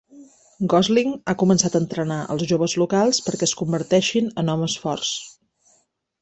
[0.73, 5.13] Gosling ha començat a entrenar els joves locals perquè es converteixin en homes forts.